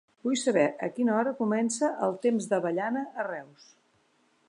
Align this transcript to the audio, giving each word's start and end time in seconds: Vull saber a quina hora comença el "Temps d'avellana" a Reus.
Vull 0.27 0.37
saber 0.43 0.63
a 0.87 0.89
quina 0.95 1.13
hora 1.17 1.35
comença 1.43 1.91
el 2.07 2.17
"Temps 2.27 2.51
d'avellana" 2.55 3.05
a 3.25 3.31
Reus. 3.33 3.73